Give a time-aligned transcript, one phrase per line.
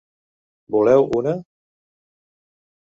[0.75, 1.37] Voleu una??